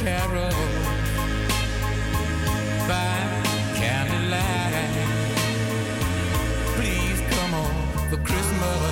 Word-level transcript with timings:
carol 0.00 0.50
by 2.88 3.16
candlelight. 3.76 4.96
Please 6.76 7.20
come 7.34 7.52
on 7.52 7.74
for 8.08 8.16
Christmas. 8.28 8.82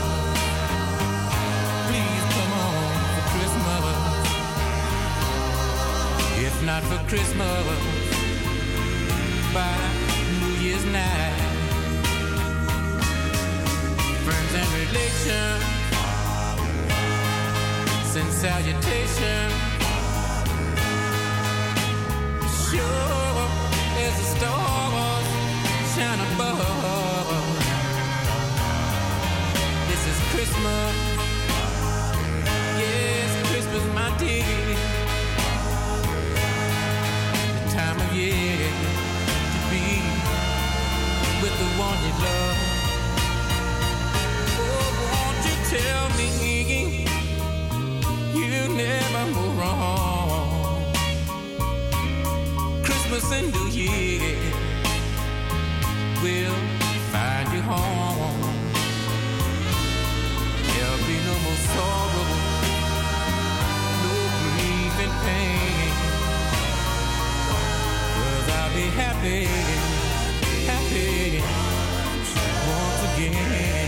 Please 1.89 2.25
come 2.37 2.53
on 2.67 2.93
for 3.15 3.25
Christmas. 3.33 3.97
If 6.47 6.55
not 6.67 6.83
for 6.91 7.01
Christmas, 7.09 7.67
by 9.55 9.79
New 10.41 10.55
Year's 10.61 10.85
night. 10.85 11.41
Friends 14.27 14.53
and 14.61 14.71
relations 14.83 15.65
send 18.13 18.31
salutation. 18.31 19.68
Christmas. 30.59 30.95
Yes, 32.83 33.31
Christmas, 33.49 33.85
my 33.95 34.11
dear. 34.19 34.77
The 37.55 37.71
time 37.71 37.99
of 38.01 38.13
year 38.13 38.71
to 39.53 39.59
be 39.71 39.87
with 41.43 41.55
the 41.63 41.69
one 41.79 41.99
you 42.07 42.15
love. 42.27 42.59
Oh, 44.59 44.89
won't 45.13 45.41
you 45.47 45.57
tell 45.77 46.05
me 46.19 46.29
you 48.35 48.59
never 48.75 49.25
go 49.33 49.45
wrong? 49.61 50.93
Christmas 52.83 53.25
and 53.31 53.47
New 53.53 53.69
Year 53.69 54.37
will 56.21 56.59
find 57.13 57.47
you 57.53 57.63
home. 57.63 58.08
Cause 68.15 68.49
I'll 68.59 68.75
be 68.75 68.87
happy, 69.03 69.45
happy 70.67 71.43
once 72.69 73.03
again. 73.15 73.88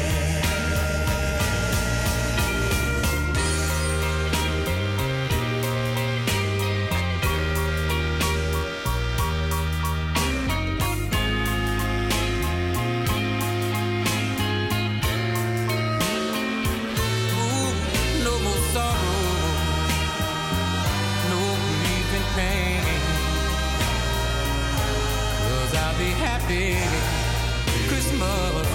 Be 26.50 26.72
happy 26.72 27.88
Christmas 27.88 28.69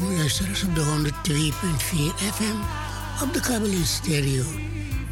welkom 0.00 0.24
op 0.68 0.74
de 0.74 1.10
102.4 1.32 2.34
FM 2.34 2.56
op 3.22 3.32
de 3.32 3.40
Kabelie 3.40 3.84
Stereo. 3.84 4.44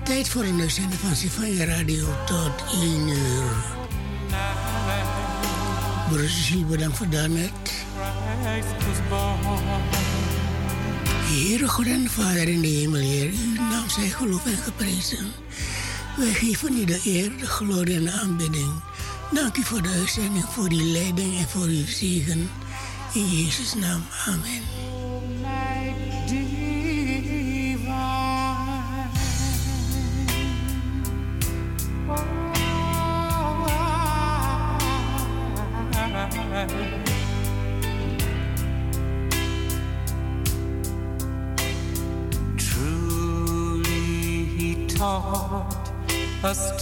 Tijd 0.04 0.28
voor 0.28 0.42
een 0.42 0.60
uitzending 0.60 1.00
van 1.00 1.16
Symfonie 1.16 1.64
Radio 1.64 2.06
tot 2.26 2.64
1 2.72 3.08
uur. 3.08 3.50
Cecile, 6.28 6.64
bedankt 6.64 6.96
voor 6.96 7.08
daarnet. 7.08 7.50
Heere 11.24 11.68
God 11.68 11.86
en 11.86 12.10
Vader 12.10 12.48
in 12.48 12.60
de 12.60 12.68
hemel, 12.68 13.00
Heer, 13.00 13.30
uw 13.30 13.54
naam 13.54 13.90
zij 13.90 14.08
geloof 14.08 14.46
en 14.46 14.56
geprezen. 14.56 15.32
Wij 16.16 16.32
geven 16.32 16.76
u 16.76 16.84
de 16.84 17.00
eer, 17.04 17.38
de 17.38 17.46
glorie 17.46 17.96
en 17.96 18.04
de 18.04 18.12
aanbidding. 18.12 18.72
Dank 19.30 19.56
u 19.56 19.62
voor 19.62 19.82
de 19.82 19.88
uitzending, 19.88 20.44
voor 20.44 20.70
uw 20.70 20.92
leiding 20.92 21.38
en 21.38 21.48
voor 21.48 21.66
uw 21.66 21.86
zegen. 21.86 22.50
In 23.12 23.26
Jezus' 23.26 23.74
naam, 23.74 24.02
amen. 24.26 24.75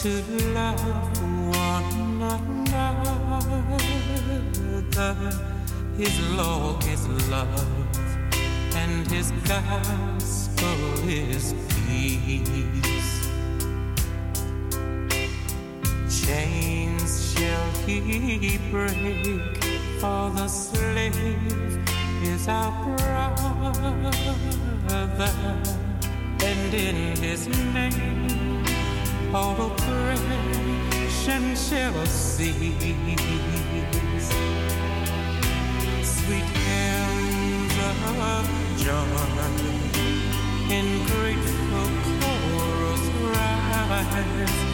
To 0.05 0.21
love 0.53 0.85
one 1.56 2.21
another. 4.21 5.33
His 5.97 6.15
law 6.37 6.79
is 6.81 7.09
love, 7.31 7.89
and 8.77 9.11
his 9.11 9.33
gospel 9.49 11.09
is 11.09 11.55
peace. 11.87 13.12
Chains 16.27 17.33
shall 17.33 17.71
he 17.87 18.59
break, 18.71 19.65
for 20.01 20.29
the 20.37 20.49
slave 20.49 21.17
is 22.23 22.47
our 22.47 22.73
brother. 22.99 23.73
and 26.45 26.75
in 26.75 27.17
his 27.17 27.49
name 27.73 28.54
all 29.34 29.66
oppression 29.66 31.56
cease. 31.56 32.69
Sweet 36.02 36.48
hymns 36.66 37.76
of 37.78 38.46
joy 38.76 38.94
in 40.70 40.86
grateful 41.06 41.88
chorus 42.20 43.04
rise. 43.34 44.74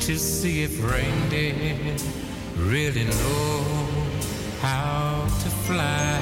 to 0.00 0.18
see 0.18 0.62
if 0.62 0.82
reindeer 0.82 1.96
really 2.56 3.04
know 3.04 3.64
how 4.60 5.26
to 5.42 5.50
fly. 5.66 6.20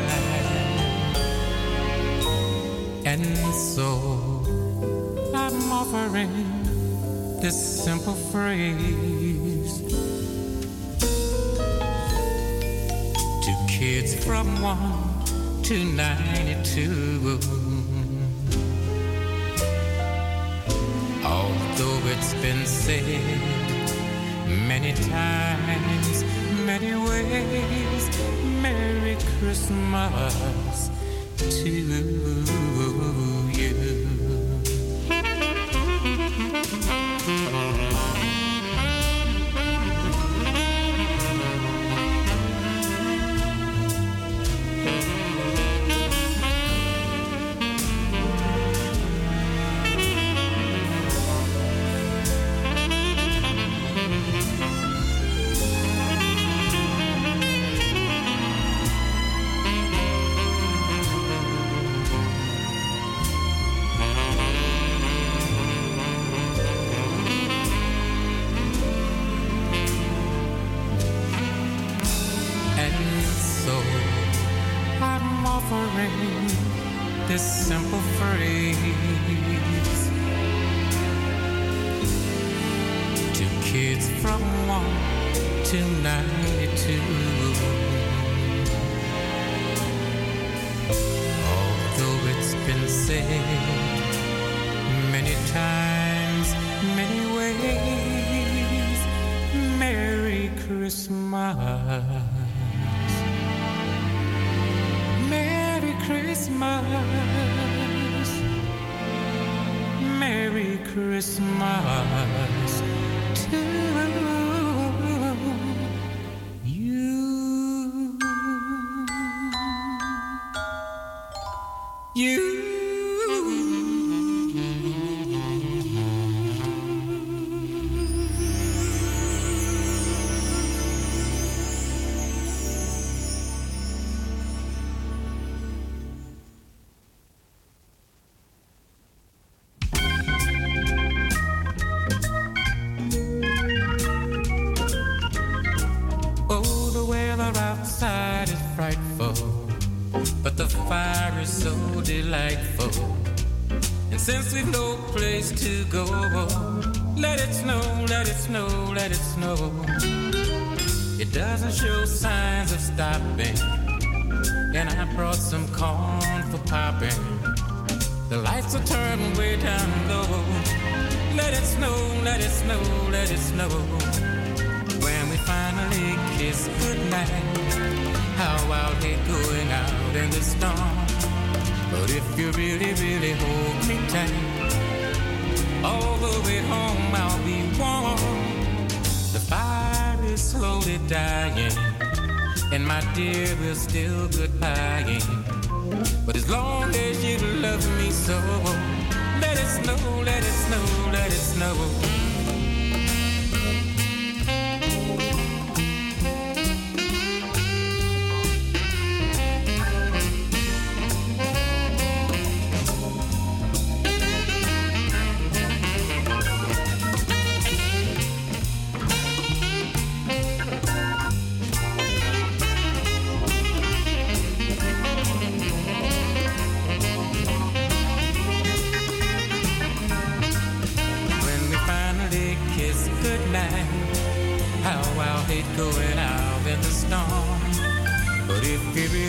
And 3.04 3.36
so 3.54 4.42
I'm 5.32 5.72
offering 5.72 6.30
this 7.40 7.84
simple 7.84 8.14
phrase 8.14 9.80
to 13.44 13.52
kids 13.68 14.14
from 14.24 14.60
1 14.60 15.62
to 15.62 15.84
92. 15.84 17.67
Although 21.80 22.08
it's 22.08 22.34
been 22.34 22.66
said 22.66 23.04
many 24.66 24.94
times, 24.94 26.24
many 26.66 26.92
ways, 27.08 28.08
Merry 28.60 29.16
Christmas 29.38 30.90
to 31.38 31.70
you. 31.70 32.57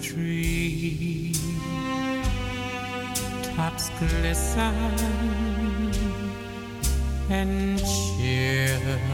tree. 0.00 1.34
Tops 3.54 3.90
glisten 3.98 4.74
and 7.30 7.78
children 7.78 9.06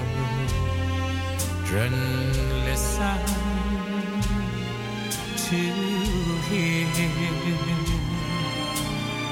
listen 2.64 3.20
to 5.46 5.60
hear 6.48 6.86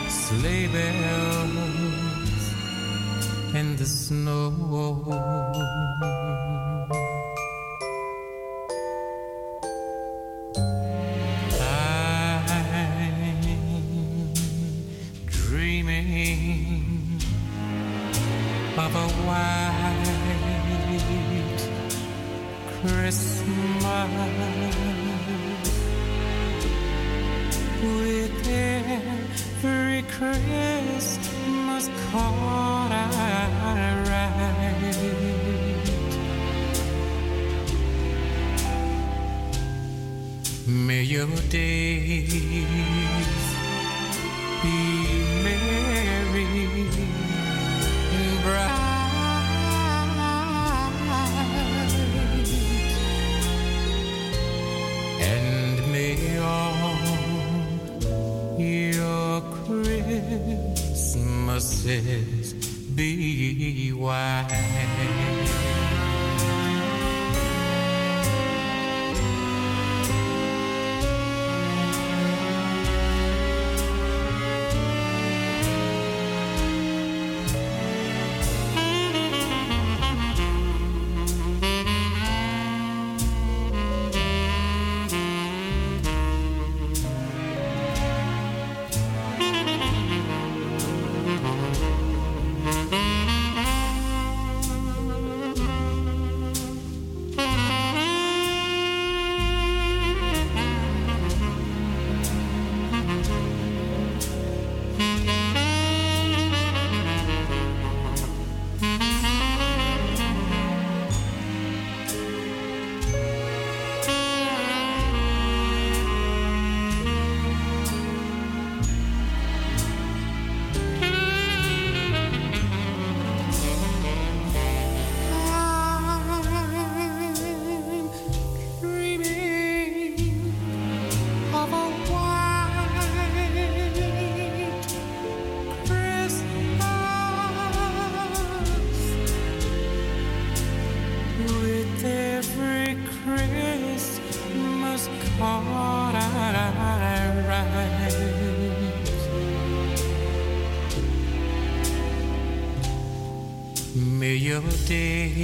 sleigh 0.08 0.68
bells 0.68 2.44
in 3.54 3.76
the 3.76 3.86
snow. 3.86 4.50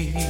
Days 0.06 0.29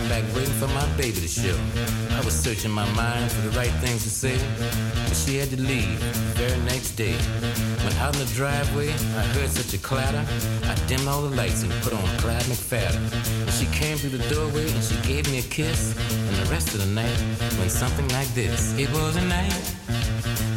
Lying 0.00 0.08
back 0.08 0.34
waiting 0.34 0.54
for 0.54 0.68
my 0.68 0.86
baby 0.96 1.20
to 1.20 1.28
show. 1.28 1.56
I 2.16 2.24
was 2.24 2.34
searching 2.34 2.70
my 2.70 2.88
mind 2.92 3.30
for 3.30 3.42
the 3.48 3.50
right 3.58 3.72
things 3.82 4.02
to 4.04 4.10
say, 4.10 4.38
but 5.04 5.14
she 5.14 5.36
had 5.36 5.50
to 5.50 5.60
leave 5.60 6.00
the 6.00 6.40
very 6.40 6.60
next 6.60 6.92
day. 6.92 7.12
When 7.84 7.92
out 7.98 8.14
in 8.14 8.24
the 8.24 8.32
driveway, 8.34 8.90
I 8.90 9.22
heard 9.34 9.50
such 9.50 9.74
a 9.74 9.78
clatter. 9.78 10.24
I 10.64 10.74
dimmed 10.86 11.06
all 11.06 11.22
the 11.22 11.36
lights 11.36 11.62
and 11.62 11.72
put 11.82 11.92
on 11.92 12.02
Clyde 12.18 12.42
McPhatter. 12.44 12.96
And 13.42 13.50
she 13.50 13.66
came 13.76 13.98
through 13.98 14.16
the 14.16 14.34
doorway 14.34 14.70
and 14.70 14.84
she 14.84 14.96
gave 15.06 15.30
me 15.30 15.40
a 15.40 15.42
kiss. 15.42 15.94
And 16.08 16.36
the 16.36 16.50
rest 16.50 16.72
of 16.74 16.80
the 16.80 16.92
night 16.94 17.18
went 17.58 17.70
something 17.70 18.08
like 18.08 18.28
this. 18.28 18.72
It 18.78 18.90
was 18.92 19.16
a 19.16 19.24
night. 19.26 19.52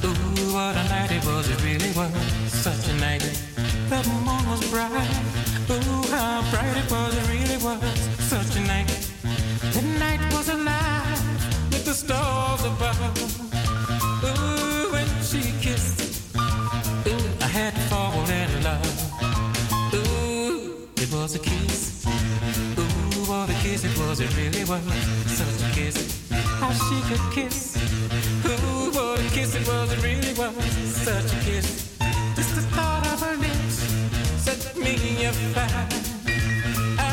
Ooh, 0.06 0.54
what 0.54 0.76
a 0.78 0.84
night 0.88 1.12
it 1.12 1.26
was, 1.26 1.50
it 1.50 1.60
really 1.64 1.92
was. 1.92 2.14
Such 2.48 2.88
a 2.88 2.94
night. 3.00 3.24
The 3.90 4.00
moon 4.24 4.44
was 4.50 4.70
bright. 4.70 5.10
Ooh, 5.70 6.08
how 6.12 6.44
bright 6.52 6.78
it 6.78 6.90
was, 6.92 7.12
it 7.18 7.28
really 7.28 7.58
was. 7.64 7.82
Such 8.20 8.56
a 8.56 8.62
night. 8.62 8.93
The 11.94 12.00
stars 12.00 12.64
above. 12.66 13.18
Ooh, 14.24 14.92
when 14.92 15.08
she 15.22 15.42
kissed. 15.62 16.36
Ooh, 16.36 17.26
I 17.42 17.48
had 17.48 17.74
to 17.76 17.82
fall 17.92 18.26
in 18.30 18.64
love. 18.64 19.94
Ooh, 19.94 20.88
it 20.98 21.12
was 21.14 21.36
a 21.36 21.40
kiss. 21.40 22.06
Ooh, 22.08 23.30
what 23.30 23.50
a 23.50 23.54
kiss 23.62 23.84
it 23.84 23.96
was, 24.00 24.20
it 24.22 24.36
really 24.38 24.64
was. 24.66 24.84
Such 25.40 25.60
a 25.68 25.74
kiss. 25.76 25.98
How 26.60 26.72
she 26.86 26.98
could 27.10 27.26
kiss. 27.32 27.78
Ooh, 28.46 28.92
what 28.92 29.20
a 29.20 29.30
kiss 29.30 29.54
it 29.56 29.68
was, 29.68 29.92
it 29.94 30.02
really 30.02 30.34
was. 30.34 30.56
Such 31.08 31.32
a 31.32 31.40
kiss. 31.46 31.96
Just 32.36 32.56
the 32.56 32.64
thought 32.76 33.06
of 33.14 33.20
her 33.22 33.36
lips 33.36 33.78
set 34.46 34.76
me 34.76 34.96
afire. 35.26 35.88
I 36.98 37.12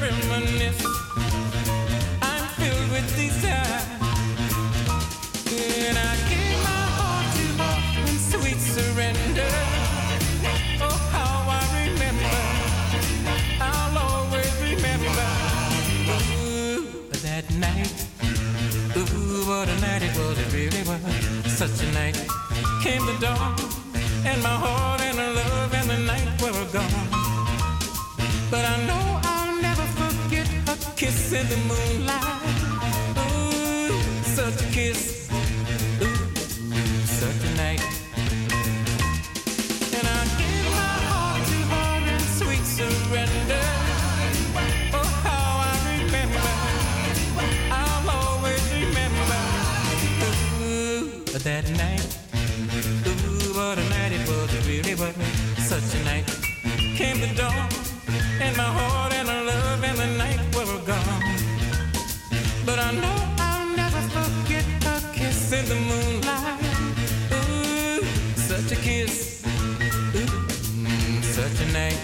reminisce. 0.00 0.84
I'm 2.22 2.44
filled 2.58 2.90
with 2.92 3.16
desire. 3.16 3.67
Such 21.58 21.82
a 21.82 21.92
night. 21.92 22.14
Came 22.84 23.04
the 23.04 23.18
dawn, 23.20 23.56
and 24.24 24.40
my 24.44 24.48
heart 24.48 25.00
and 25.00 25.18
the 25.18 25.28
love 25.40 25.74
and 25.74 25.90
the 25.90 25.98
night 26.06 26.40
were 26.40 26.52
gone. 26.72 27.08
But 28.48 28.64
I 28.64 28.86
know 28.86 29.20
I'll 29.24 29.60
never 29.60 29.82
forget 29.98 30.46
her 30.68 30.76
kiss 30.94 31.32
in 31.32 31.48
the 31.48 31.56
moonlight. 31.56 32.07
Such 55.68 56.00
a 56.00 56.04
night. 56.04 56.24
Came 56.96 57.20
the 57.20 57.30
dawn, 57.36 57.68
and 58.40 58.56
my 58.56 58.70
heart 58.78 59.12
and 59.12 59.28
my 59.28 59.42
love 59.42 59.84
and 59.84 59.98
the 59.98 60.06
night 60.16 60.40
were 60.54 60.64
gone. 60.86 61.22
But 62.64 62.78
I 62.78 62.90
know 62.92 63.18
I'll 63.38 63.76
never 63.76 64.00
forget 64.16 64.64
a 64.86 64.96
kiss 65.12 65.52
in 65.52 65.64
the 65.68 65.78
moonlight. 65.90 66.60
Ooh, 67.36 68.02
such 68.50 68.72
a 68.72 68.80
kiss. 68.80 69.44
Ooh, 70.16 71.22
such 71.36 71.60
a 71.60 71.68
night. 71.72 72.00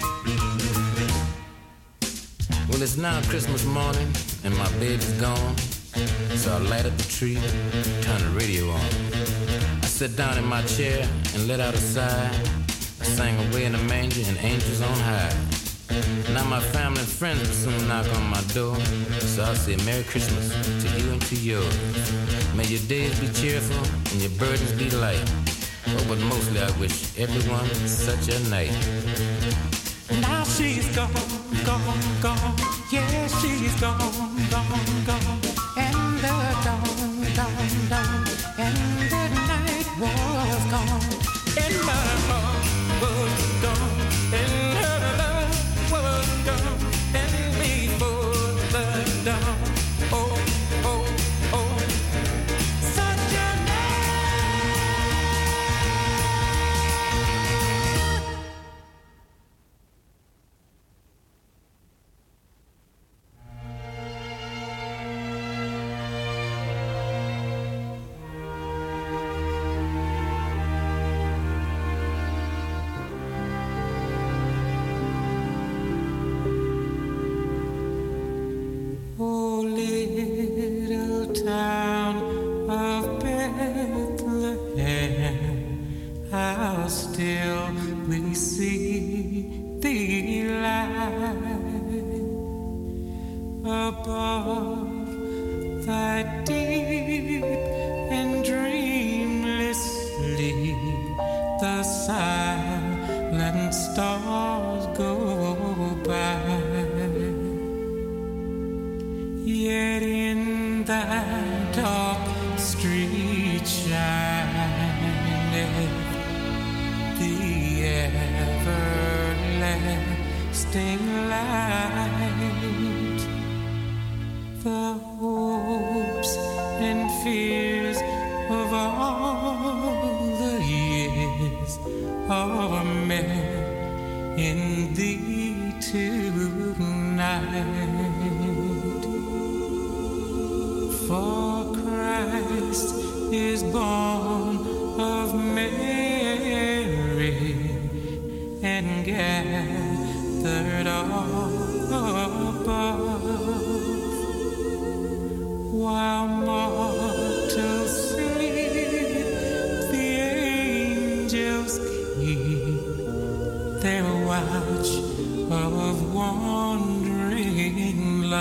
Well, 2.69 2.83
it's 2.83 2.97
now 2.97 3.19
Christmas 3.23 3.65
morning, 3.65 4.09
and 4.43 4.55
my 4.55 4.69
baby's 4.73 5.13
gone. 5.13 5.57
So 6.37 6.53
I 6.53 6.59
light 6.59 6.85
up 6.85 6.95
the 6.97 7.09
tree, 7.17 7.39
turn 8.05 8.21
the 8.21 8.31
radio 8.39 8.69
on. 8.69 8.89
I 9.81 9.87
sit 9.87 10.15
down 10.15 10.37
in 10.37 10.45
my 10.45 10.61
chair 10.63 11.07
and 11.33 11.47
let 11.47 11.59
out 11.59 11.73
a 11.73 11.77
sigh. 11.77 12.29
Sang 13.05 13.37
away 13.47 13.65
in 13.65 13.73
the 13.73 13.77
manger 13.77 14.21
and 14.27 14.37
angels 14.39 14.81
on 14.81 14.97
high. 14.99 15.33
Now 16.33 16.43
my 16.45 16.59
family 16.59 16.99
and 16.99 17.07
friends 17.07 17.39
will 17.39 17.71
soon 17.71 17.87
knock 17.87 18.07
on 18.15 18.23
my 18.29 18.41
door. 18.53 18.75
So 19.19 19.43
I'll 19.43 19.55
say 19.55 19.75
Merry 19.85 20.03
Christmas 20.03 20.49
to 20.81 20.87
you 20.99 21.11
and 21.11 21.21
to 21.21 21.35
yours. 21.35 21.75
May 22.55 22.65
your 22.65 22.81
days 22.87 23.17
be 23.19 23.27
cheerful 23.29 23.77
and 24.11 24.21
your 24.21 24.31
burdens 24.39 24.73
be 24.73 24.89
light. 24.89 25.23
Oh, 25.87 26.05
but 26.09 26.19
mostly 26.19 26.59
I 26.59 26.71
wish 26.79 27.17
everyone 27.17 27.69
such 27.87 28.27
a 28.27 28.39
night. 28.49 28.73
Now 30.19 30.43
she's 30.43 30.93
gone, 30.95 31.13
gone, 31.63 31.99
gone. 32.21 32.55
Yeah, 32.91 33.27
she's 33.39 33.79
gone, 33.79 33.99
gone, 34.49 35.05
gone 35.05 35.14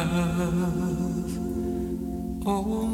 love. 0.02 1.38
Oh, 2.46 2.86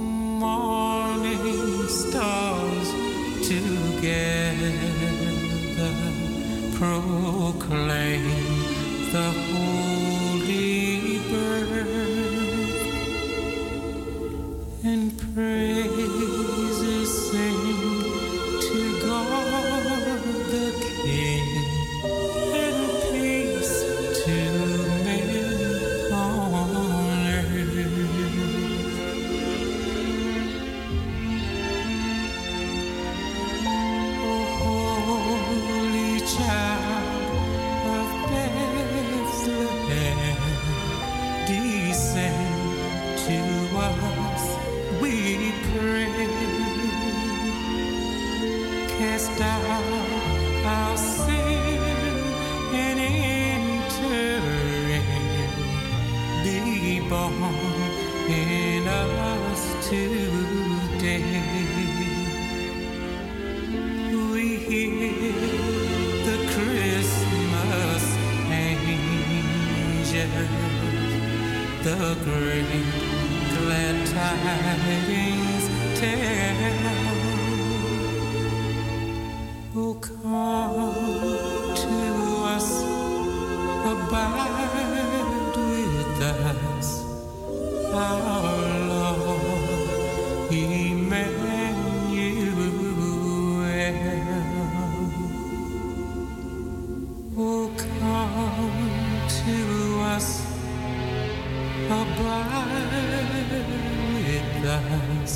morning 0.42 1.88
stars 1.88 2.88
together 3.48 4.72
proclaim 6.78 8.24
the 9.12 9.39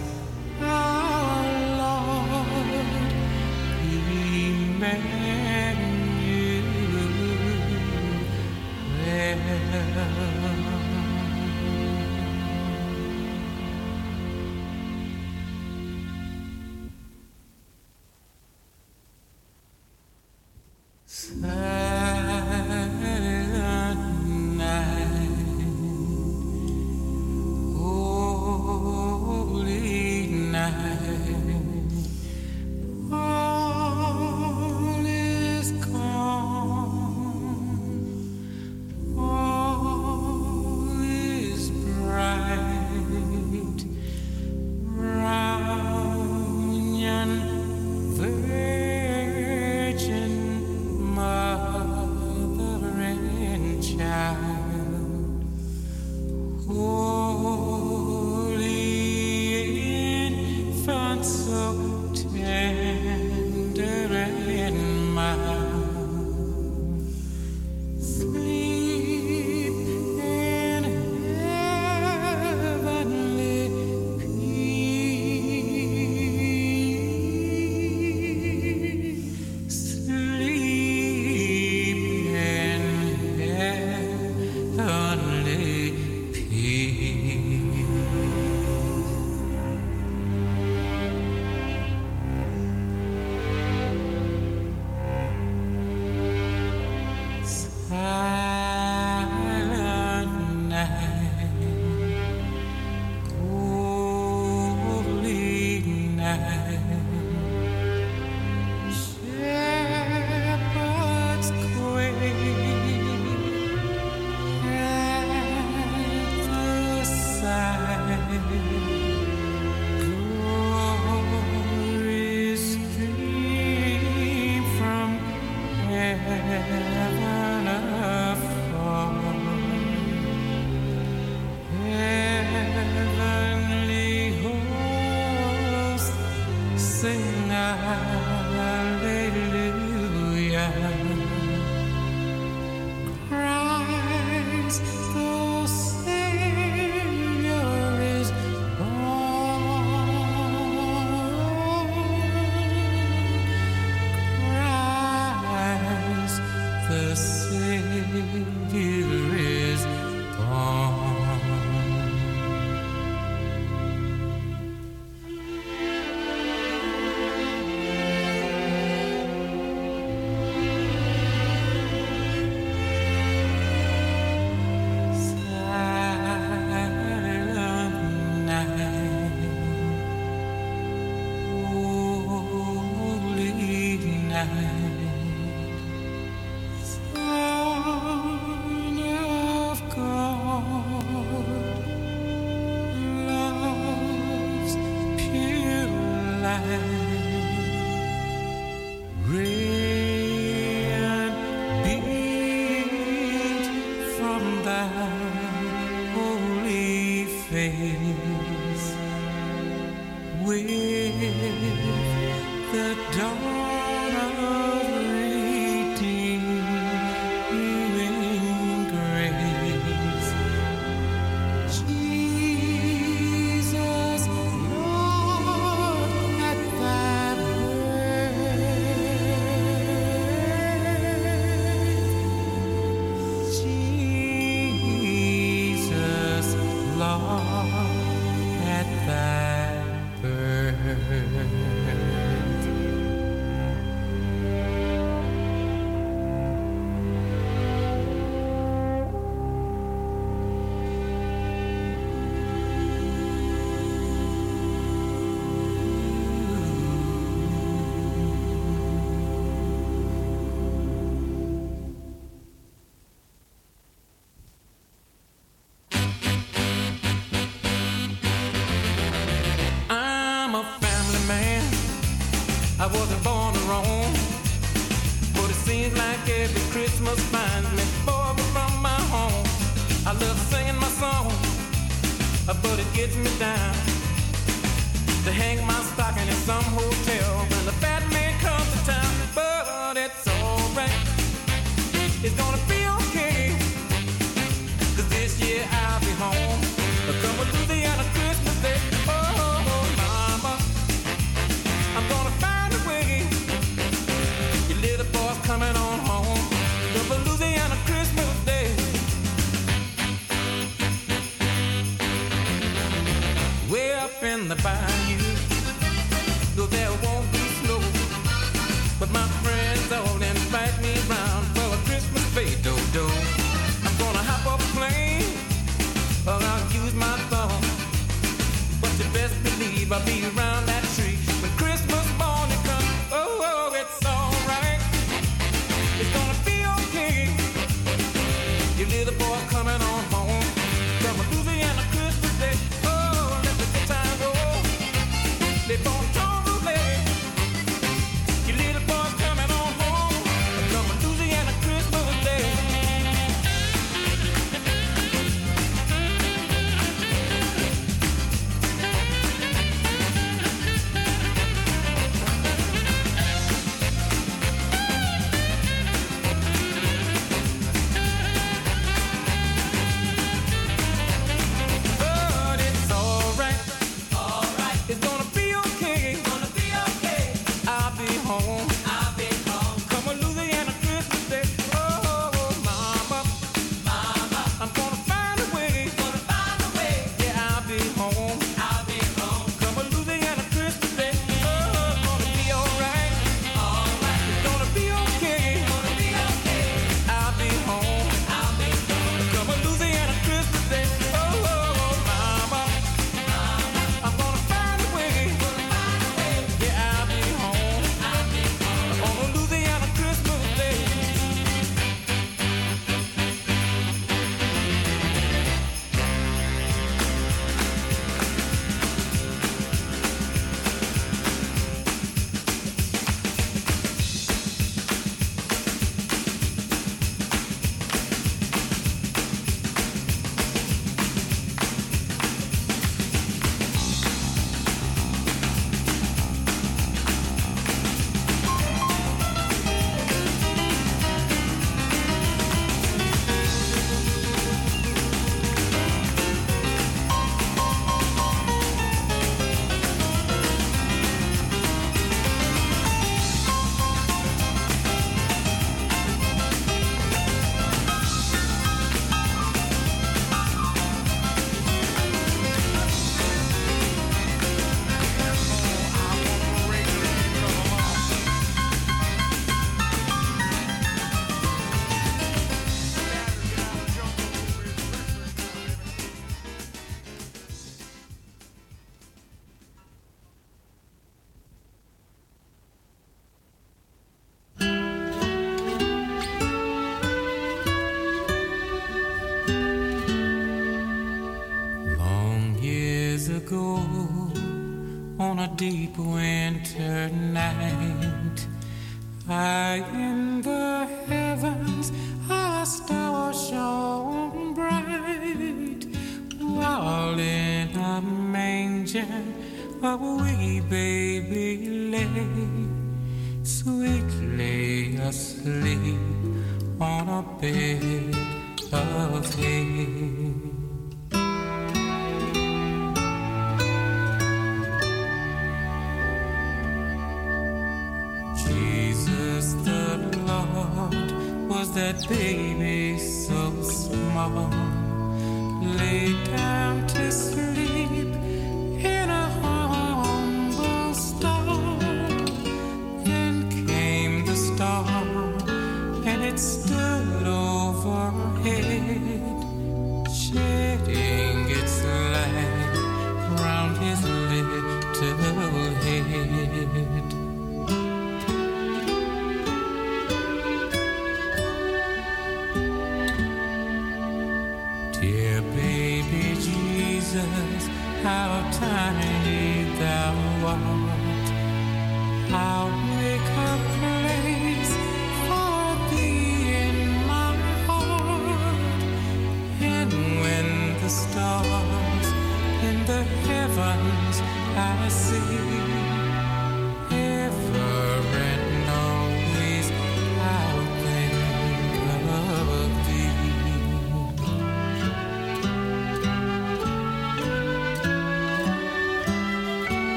abide 0.00 0.21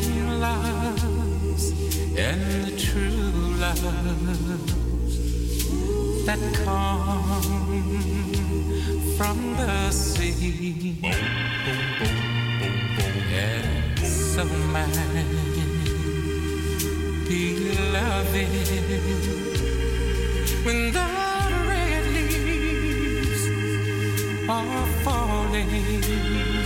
young 0.00 0.40
loves 0.40 1.70
and 2.16 2.64
the 2.64 2.76
true 2.76 3.30
love 3.62 3.80
that 6.26 6.40
come 6.64 7.22
from 9.16 9.38
the 9.56 9.90
sea. 9.90 10.96
Yes, 13.30 14.34
so 14.34 14.44
mine 14.74 15.26
beloved 17.28 18.48
when 20.64 20.92
the 20.92 21.08
red 21.68 22.04
leaves 22.14 23.42
are 24.48 24.86
falling 25.04 26.63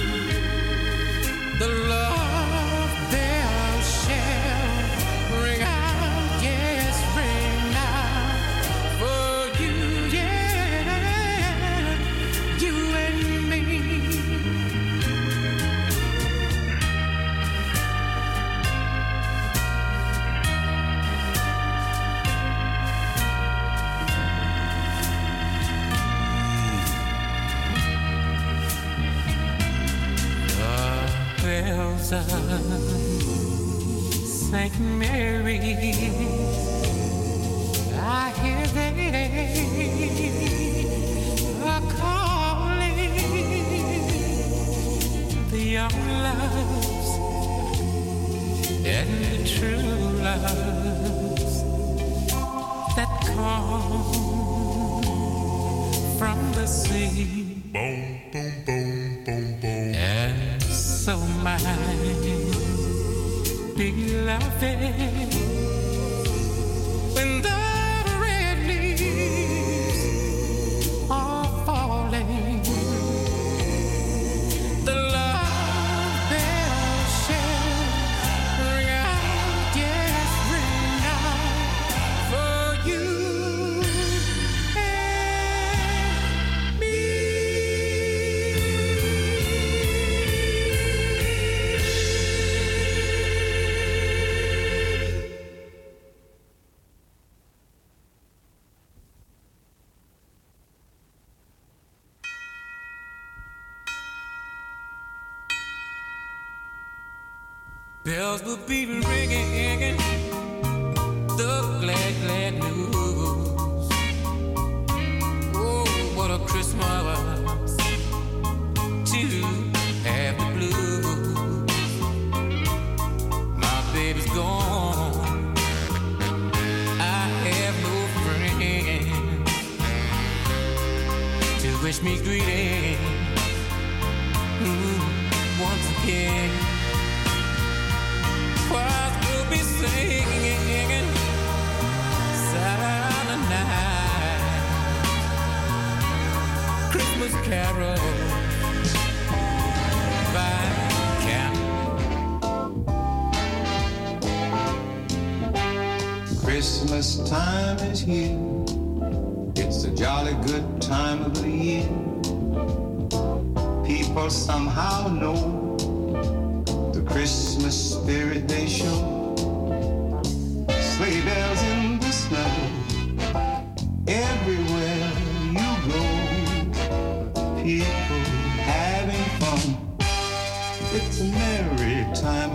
Bells 108.08 108.42
will 108.42 108.56
be 108.66 108.86
ringing, 108.86 109.98
the 109.98 110.07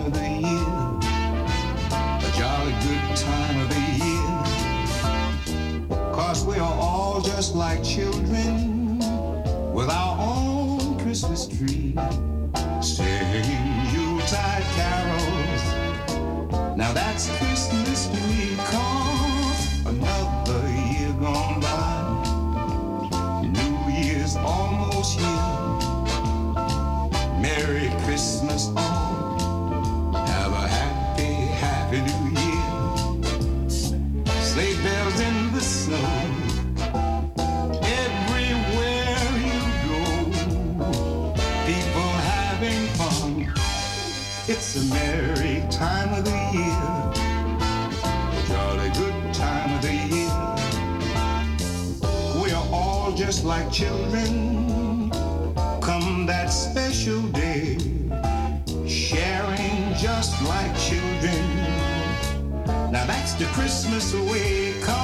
of 0.06 0.12
the 0.12 0.28
year, 0.28 0.68
a 2.20 2.30
jolly 2.36 2.72
good 2.82 3.16
time 3.16 3.60
of 3.60 3.68
the 3.70 3.80
year. 4.04 4.28
Cause 6.12 6.44
we 6.44 6.56
are 6.58 6.74
all 6.74 7.20
just 7.20 7.54
like 7.54 7.82
children 7.82 8.13
It's 44.76 44.90
a 44.90 44.92
merry 44.92 45.62
time 45.70 46.12
of 46.14 46.24
the 46.24 46.32
year 46.52 47.12
jolly 48.48 48.90
good 48.90 49.32
time 49.32 49.72
of 49.72 49.82
the 49.82 49.94
year. 49.94 50.34
We 52.42 52.50
are 52.50 52.66
all 52.72 53.12
just 53.12 53.44
like 53.44 53.70
children 53.70 55.12
come 55.80 56.26
that 56.26 56.48
special 56.48 57.22
day, 57.28 57.78
sharing 58.88 59.94
just 59.94 60.42
like 60.42 60.76
children. 60.76 61.44
Now 62.90 63.06
that's 63.06 63.34
the 63.34 63.44
Christmas 63.54 64.12
way, 64.12 64.74
cause 64.82 65.03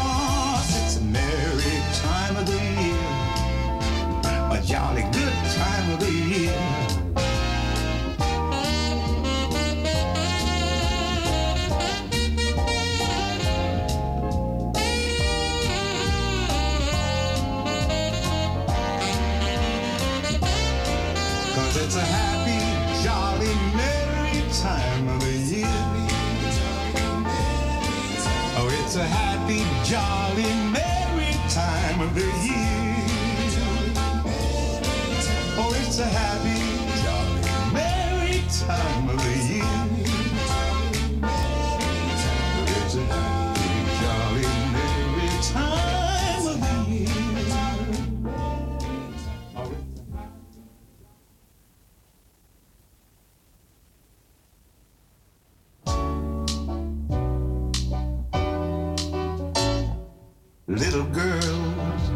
Little 60.70 61.02
girls 61.06 62.10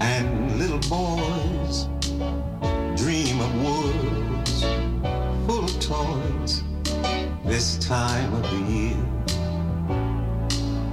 and 0.00 0.58
little 0.58 0.80
boys 0.90 1.84
dream 3.00 3.40
of 3.40 3.62
woods 3.62 4.62
full 5.46 5.64
of 5.66 5.80
toys 5.80 6.64
this 7.44 7.78
time 7.78 8.34
of 8.34 8.42
the 8.42 8.72
year 8.72 8.96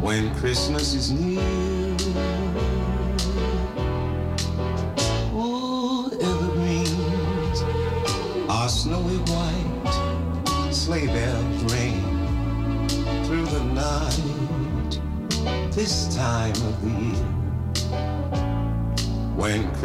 when 0.01 0.31
Christmas 0.35 0.93
is 0.93 1.09
near. 1.09 1.76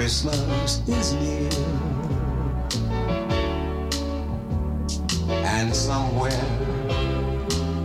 Christmas 0.03 0.83
is 0.89 1.15
near. 1.15 1.49
And 5.47 5.73
somewhere 5.73 6.45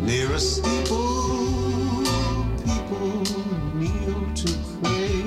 near 0.01 0.32
a 0.32 0.39
steeple, 0.39 2.01
people 2.65 3.22
kneel 3.76 4.34
to 4.34 4.49
pray 4.82 5.22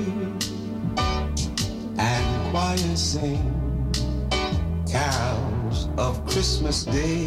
and 1.97 2.51
choirs 2.51 3.01
sing 3.01 3.41
carols 4.85 5.87
of 5.97 6.25
Christmas 6.25 6.83
Day. 6.83 7.20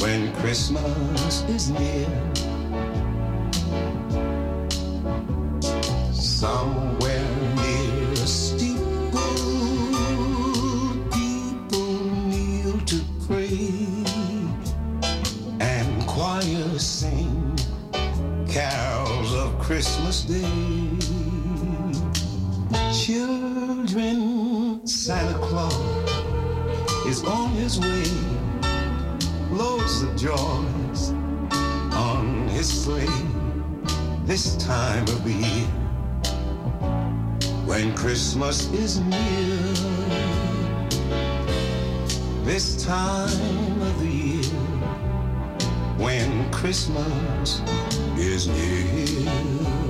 When 0.00 0.32
Christmas 0.36 1.42
is 1.48 1.70
near. 1.70 2.08
Somewhere 6.12 7.28
near 7.56 8.12
a 8.12 8.26
steeple, 8.26 9.20
people 11.12 11.94
kneel 12.26 12.80
to 12.86 13.00
pray 13.26 13.58
and 15.60 16.06
choirs 16.06 16.84
sing 16.84 17.56
carols 18.48 19.34
of 19.34 19.56
Christmas 19.60 20.22
Day. 20.24 20.88
Children, 22.92 24.86
Santa 24.86 25.38
Claus 25.38 26.27
is 27.08 27.24
on 27.24 27.48
his 27.52 27.80
way. 27.80 28.04
Loads 29.50 30.02
of 30.02 30.14
joys 30.14 31.10
on 31.94 32.46
his 32.48 32.68
sleigh 32.68 33.06
this 34.26 34.56
time 34.56 35.04
of 35.04 35.26
year 35.26 35.66
when 37.64 37.94
Christmas 37.96 38.70
is 38.72 39.00
near. 39.00 39.56
This 42.44 42.84
time 42.84 43.80
of 43.80 44.00
the 44.00 44.06
year 44.06 44.58
when 45.96 46.50
Christmas 46.50 47.62
is 48.18 48.48
near. 48.48 49.87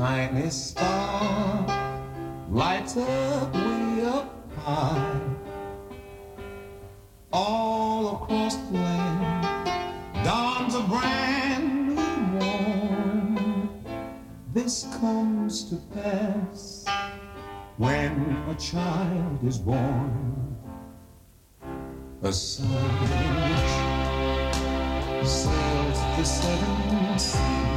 Tiny 0.00 0.50
star 0.50 1.66
lights 2.50 2.96
up 2.96 3.54
way 3.54 4.04
up 4.04 4.28
high. 4.58 5.20
All 7.32 8.16
across 8.16 8.56
the 8.56 8.74
land 8.74 10.24
dawns 10.24 10.74
a 10.74 10.82
brand 10.82 11.86
new 11.88 12.16
morn. 12.34 13.68
This 14.52 14.86
comes 14.98 15.70
to 15.70 15.76
pass 15.94 16.84
when 17.76 18.12
a 18.50 18.54
child 18.56 19.44
is 19.44 19.58
born 19.58 20.34
a 22.22 22.32
sun 22.32 22.64
sails 25.24 26.00
the 26.16 26.24
seven 26.24 27.18
seas. 27.18 27.73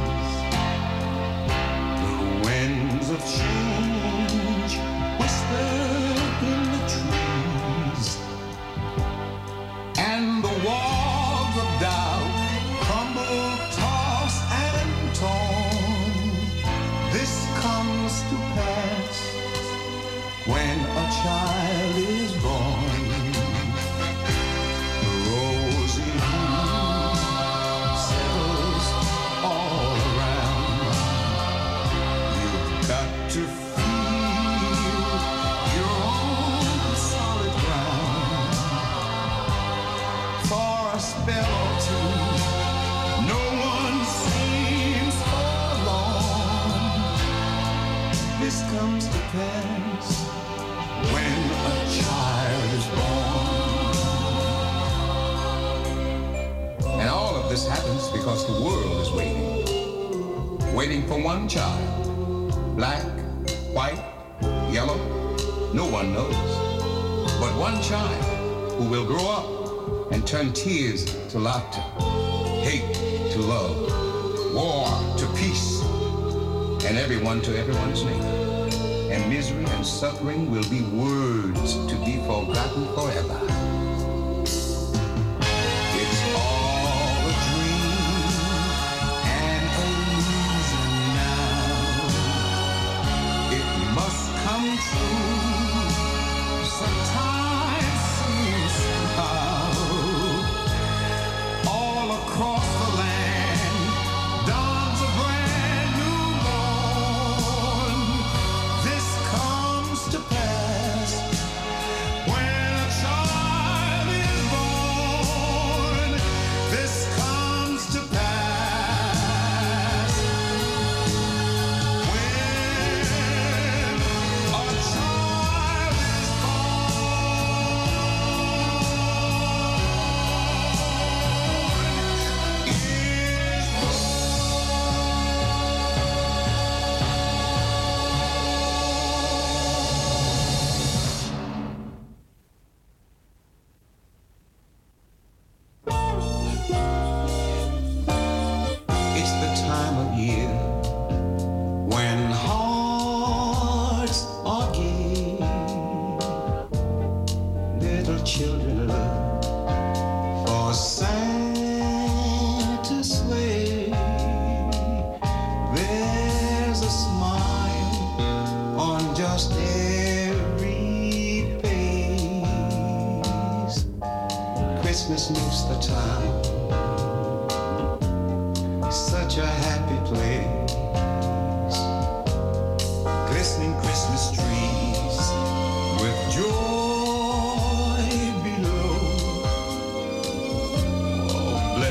suffering 79.88 80.50
will 80.50 80.68
be 80.68 80.82
words 80.82 81.74
to 81.86 81.96
be 82.04 82.18
forgotten 82.18 82.86
forever. 82.94 83.87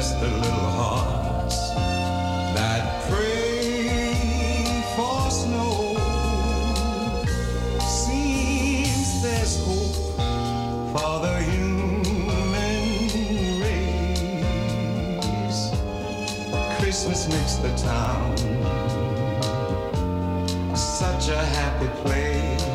bless 0.08 0.22
the 0.22 0.28
little 0.28 0.70
hearts 0.80 1.70
that 2.56 3.04
pray 3.10 4.84
for 4.96 5.30
snow. 5.30 5.96
Seems 7.82 9.22
there's 9.22 9.58
hope 9.66 9.96
for 10.94 11.20
the 11.26 11.36
human 11.50 12.84
race. 13.62 14.02
Christmas 16.80 17.28
makes 17.28 17.56
the 17.56 17.72
town 17.76 18.38
such 20.76 21.30
a 21.30 21.46
happy 21.58 21.90
place. 22.02 22.66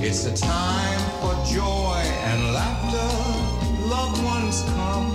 It's 0.00 0.24
a 0.26 0.34
time 0.36 1.00
for 1.20 1.34
joy 1.52 2.02
and 2.30 2.52
laughter 2.52 3.03
come. 4.62 5.13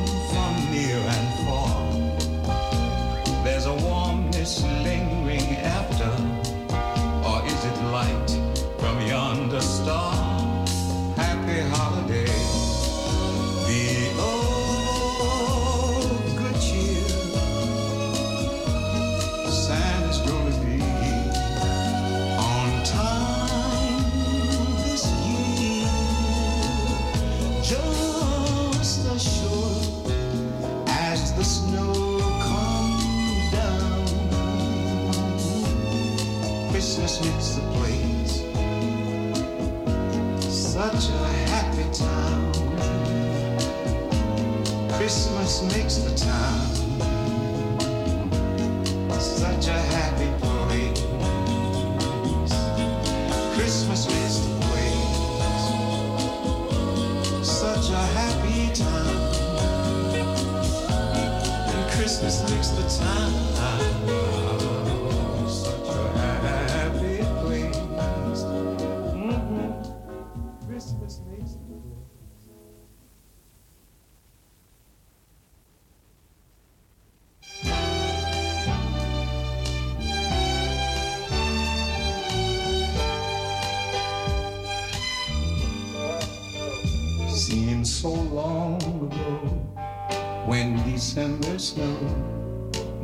December 91.00 91.58
snow 91.58 91.98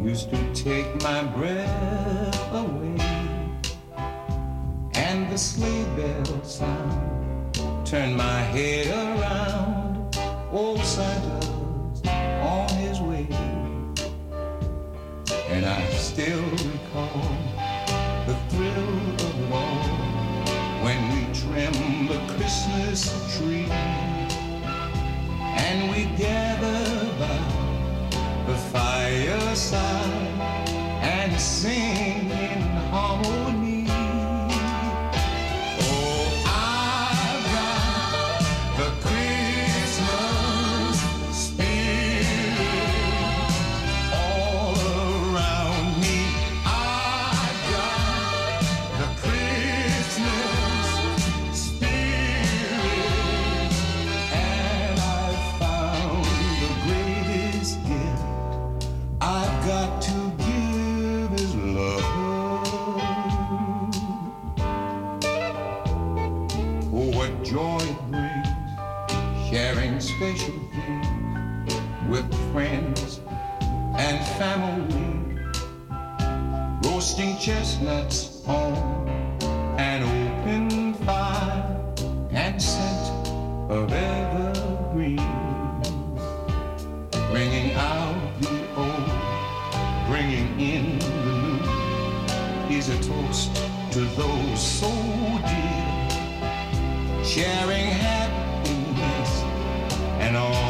used 0.04 0.30
to 0.30 0.54
take 0.54 1.02
my 1.02 1.24
breath 1.24 2.52
away. 2.52 2.98
And 4.96 5.32
the 5.32 5.38
sleigh 5.38 5.86
bell 5.96 6.44
sound 6.44 7.56
turned 7.86 8.18
my 8.18 8.42
head 8.52 8.88
around. 8.88 10.14
Old 10.52 10.84
Santa's 10.84 12.02
on 12.44 12.68
his 12.84 13.00
way. 13.00 13.30
And 15.48 15.66
I 15.66 15.90
still 15.92 16.44
recall 16.44 17.32
the 18.28 18.36
thrill 18.50 18.90
of 19.26 19.50
love 19.50 20.84
when 20.84 21.00
we 21.14 21.22
trimmed 21.34 22.10
the 22.10 22.20
Christmas 22.34 23.00
tree 23.38 23.70
and 25.58 25.90
we 25.92 26.04
gathered 26.18 26.85
fireside 28.76 29.80
and 31.02 31.40
sing 31.40 32.30
in 32.30 32.62
harmony. 32.92 33.65
To 93.92 94.00
those 94.00 94.62
so 94.62 94.92
dear, 95.48 97.24
sharing 97.24 97.88
happiness 97.88 99.42
and 100.20 100.38
all 100.38 100.65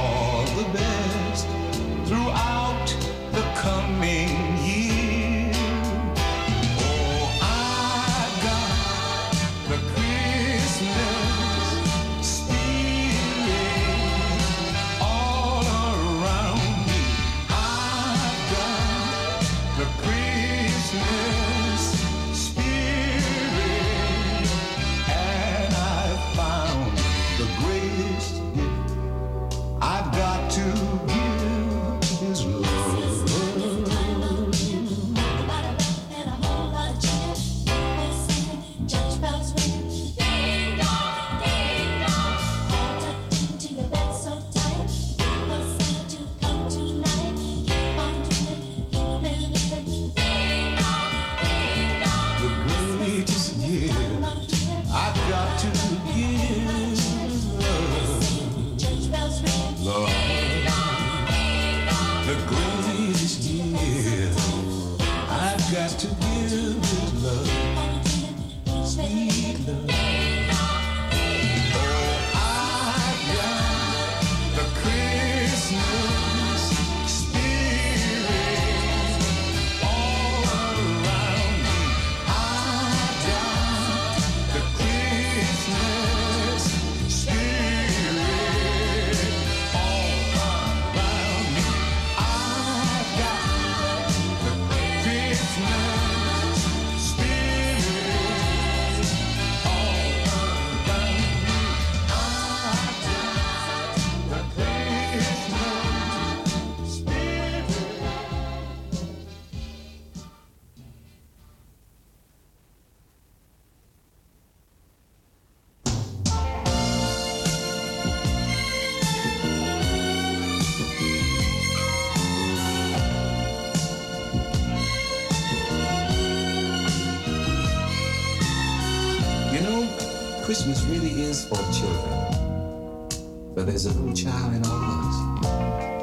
there's 133.75 133.87
a 133.87 133.99
little 133.99 134.15
child 134.15 134.55
in 134.55 134.65
all 134.67 134.71
of 134.71 135.43
us. 135.43 135.47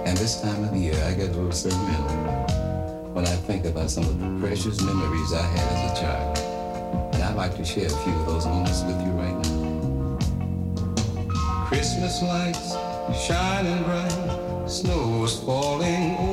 And 0.07 0.15
this 0.19 0.43
time 0.43 0.63
of 0.63 0.73
the 0.73 0.79
year, 0.79 1.03
I 1.07 1.15
get 1.15 1.31
a 1.31 1.33
little 1.33 1.51
sentimental 1.53 2.45
when 3.15 3.27
I 3.27 3.35
think 3.47 3.65
about 3.65 3.89
some 3.89 4.05
of 4.05 4.21
the 4.21 4.47
precious 4.47 4.79
memories 4.83 5.33
I 5.33 5.41
had 5.41 5.73
as 5.73 5.99
a 5.99 6.03
child. 6.03 6.39
And 7.15 7.23
I'd 7.23 7.35
like 7.35 7.57
to 7.57 7.65
share 7.65 7.87
a 7.87 7.89
few 7.89 8.13
of 8.13 8.27
those 8.27 8.45
moments 8.45 8.83
with 8.83 9.01
you 9.01 9.13
right 9.13 9.35
now. 9.47 10.19
Christmas 11.69 12.21
lights 12.23 12.75
shining 13.27 13.83
bright, 13.85 14.69
snow 14.69 15.21
was 15.21 15.41
falling, 15.41 16.32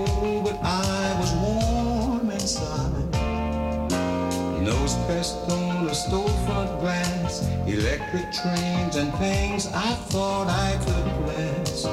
electric 7.89 8.31
trains 8.31 8.95
and 8.97 9.11
things 9.15 9.65
I 9.73 9.93
thought 10.11 10.47
I 10.47 10.77
could 10.85 11.07
last 11.27 11.85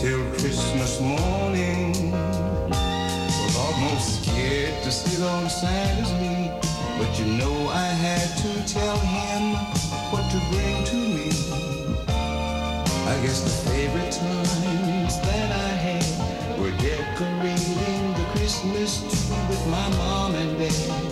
till 0.00 0.22
Christmas 0.30 1.00
morning. 1.00 2.12
Was 2.70 3.56
almost 3.56 4.22
scared 4.22 4.80
to 4.84 4.90
sit 4.92 5.22
on 5.24 5.50
Santa's 5.50 6.12
knee, 6.12 6.52
but 6.96 7.10
you 7.18 7.26
know 7.38 7.68
I 7.70 7.86
had 7.86 8.28
to 8.44 8.72
tell 8.72 8.98
him 8.98 9.54
what 10.12 10.30
to 10.30 10.38
bring 10.50 10.84
to 10.84 10.96
me. 10.96 11.30
I 12.06 13.20
guess 13.22 13.40
the 13.42 13.70
favorite 13.70 14.12
times 14.12 15.20
that 15.26 15.50
I 15.50 15.70
had 15.86 16.60
were 16.60 16.70
decorating 16.78 18.14
the 18.14 18.26
Christmas 18.36 19.00
tree 19.00 19.36
with 19.48 19.66
my 19.66 19.88
mom 19.96 20.36
and 20.36 20.56
dad. 20.56 21.09